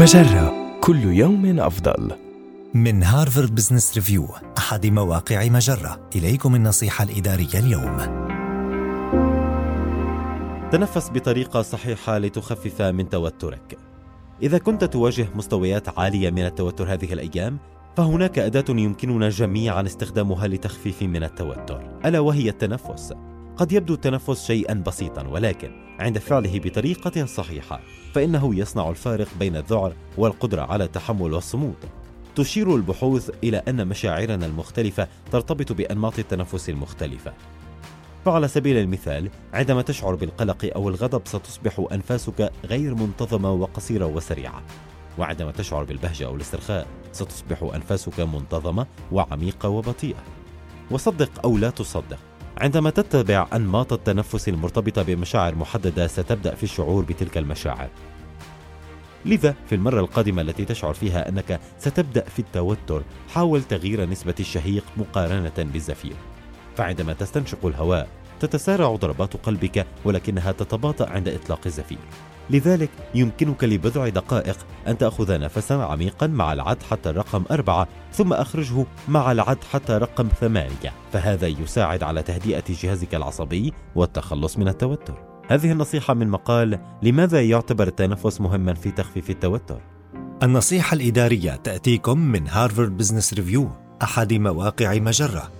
مجرة 0.00 0.78
كل 0.80 1.04
يوم 1.04 1.60
أفضل. 1.60 2.12
من 2.74 3.02
هارفارد 3.02 3.54
بزنس 3.54 3.94
ريفيو 3.94 4.28
أحد 4.58 4.86
مواقع 4.86 5.48
مجرة 5.48 6.00
إليكم 6.16 6.54
النصيحة 6.54 7.04
الإدارية 7.04 7.58
اليوم 7.58 7.96
تنفس 10.72 11.10
بطريقة 11.10 11.62
صحيحة 11.62 12.18
لتخفف 12.18 12.82
من 12.82 13.08
توترك. 13.08 13.78
إذا 14.42 14.58
كنت 14.58 14.84
تواجه 14.84 15.26
مستويات 15.34 15.98
عالية 15.98 16.30
من 16.30 16.46
التوتر 16.46 16.92
هذه 16.92 17.12
الأيام، 17.12 17.58
فهناك 17.96 18.38
أداة 18.38 18.64
يمكننا 18.68 19.28
جميعا 19.28 19.82
استخدامها 19.82 20.48
لتخفيف 20.48 21.02
من 21.02 21.22
التوتر، 21.22 21.98
ألا 22.04 22.20
وهي 22.20 22.48
التنفس. 22.48 23.12
قد 23.60 23.72
يبدو 23.72 23.94
التنفس 23.94 24.46
شيئا 24.46 24.74
بسيطا 24.74 25.26
ولكن 25.26 25.72
عند 25.98 26.18
فعله 26.18 26.58
بطريقة 26.58 27.26
صحيحة 27.26 27.80
فإنه 28.14 28.54
يصنع 28.54 28.90
الفارق 28.90 29.28
بين 29.38 29.56
الذعر 29.56 29.92
والقدرة 30.16 30.62
على 30.62 30.84
التحمل 30.84 31.32
والصمود. 31.32 31.76
تشير 32.36 32.74
البحوث 32.76 33.30
إلى 33.44 33.62
أن 33.68 33.88
مشاعرنا 33.88 34.46
المختلفة 34.46 35.08
ترتبط 35.32 35.72
بأنماط 35.72 36.18
التنفس 36.18 36.68
المختلفة. 36.68 37.32
فعلى 38.24 38.48
سبيل 38.48 38.76
المثال 38.76 39.30
عندما 39.52 39.82
تشعر 39.82 40.14
بالقلق 40.14 40.70
أو 40.76 40.88
الغضب 40.88 41.22
ستصبح 41.24 41.86
أنفاسك 41.92 42.52
غير 42.64 42.94
منتظمة 42.94 43.52
وقصيرة 43.52 44.06
وسريعة. 44.06 44.62
وعندما 45.18 45.50
تشعر 45.50 45.84
بالبهجة 45.84 46.26
أو 46.26 46.36
الاسترخاء 46.36 46.86
ستصبح 47.12 47.70
أنفاسك 47.74 48.20
منتظمة 48.20 48.86
وعميقة 49.12 49.68
وبطيئة. 49.68 50.22
وصدق 50.90 51.30
أو 51.44 51.58
لا 51.58 51.70
تصدق 51.70 52.29
عندما 52.60 52.90
تتبع 52.90 53.46
أنماط 53.52 53.92
التنفس 53.92 54.48
المرتبطة 54.48 55.02
بمشاعر 55.02 55.54
محددة 55.54 56.06
ستبدأ 56.06 56.54
في 56.54 56.62
الشعور 56.62 57.04
بتلك 57.04 57.38
المشاعر. 57.38 57.88
لذا 59.24 59.54
في 59.68 59.74
المرة 59.74 60.00
القادمة 60.00 60.42
التي 60.42 60.64
تشعر 60.64 60.94
فيها 60.94 61.28
أنك 61.28 61.60
ستبدأ 61.78 62.24
في 62.24 62.38
التوتر 62.38 63.02
حاول 63.34 63.62
تغيير 63.62 64.08
نسبة 64.08 64.34
الشهيق 64.40 64.84
مقارنة 64.96 65.52
بالزفير. 65.58 66.14
فعندما 66.76 67.12
تستنشق 67.12 67.66
الهواء 67.66 68.08
تتسارع 68.40 68.94
ضربات 68.94 69.36
قلبك 69.36 69.86
ولكنها 70.04 70.52
تتباطأ 70.52 71.08
عند 71.10 71.28
إطلاق 71.28 71.60
الزفير. 71.66 71.98
لذلك 72.50 72.90
يمكنك 73.14 73.64
لبضع 73.64 74.08
دقائق 74.08 74.56
أن 74.86 74.98
تأخذ 74.98 75.38
نفسا 75.38 75.74
عميقا 75.74 76.26
مع 76.26 76.52
العد 76.52 76.82
حتى 76.82 77.10
الرقم 77.10 77.44
أربعة 77.50 77.88
ثم 78.12 78.32
أخرجه 78.32 78.86
مع 79.08 79.32
العد 79.32 79.64
حتى 79.72 79.92
رقم 79.92 80.28
ثمانية 80.40 80.92
فهذا 81.12 81.46
يساعد 81.46 82.02
على 82.02 82.22
تهدئة 82.22 82.64
جهازك 82.68 83.14
العصبي 83.14 83.72
والتخلص 83.94 84.58
من 84.58 84.68
التوتر 84.68 85.14
هذه 85.48 85.72
النصيحة 85.72 86.14
من 86.14 86.28
مقال 86.28 86.78
لماذا 87.02 87.42
يعتبر 87.42 87.86
التنفس 87.86 88.40
مهما 88.40 88.74
في 88.74 88.90
تخفيف 88.90 89.30
التوتر؟ 89.30 89.80
النصيحة 90.42 90.94
الإدارية 90.94 91.56
تأتيكم 91.56 92.18
من 92.18 92.48
هارفارد 92.48 92.96
بزنس 92.96 93.34
ريفيو 93.34 93.70
أحد 94.02 94.32
مواقع 94.32 94.94
مجرة 94.94 95.59